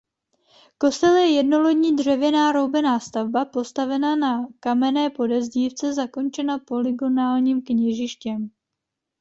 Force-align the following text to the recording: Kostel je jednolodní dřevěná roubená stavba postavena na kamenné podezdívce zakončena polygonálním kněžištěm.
Kostel 0.77 1.15
je 1.15 1.27
jednolodní 1.31 1.95
dřevěná 1.95 2.51
roubená 2.51 2.99
stavba 2.99 3.45
postavena 3.45 4.15
na 4.15 4.47
kamenné 4.59 5.09
podezdívce 5.09 5.93
zakončena 5.93 6.59
polygonálním 6.59 7.61
kněžištěm. 7.61 8.49